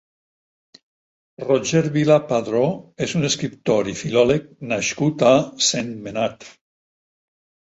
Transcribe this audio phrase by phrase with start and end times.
[1.45, 2.63] Roger Vilà Padró
[3.07, 5.33] és un escriptor i filòleg nascut a
[5.71, 6.49] Sentmenat.